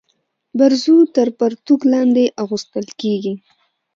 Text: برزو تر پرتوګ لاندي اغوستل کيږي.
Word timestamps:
برزو 0.57 0.97
تر 1.15 1.27
پرتوګ 1.39 1.81
لاندي 1.91 2.25
اغوستل 2.43 2.85
کيږي. 3.01 3.33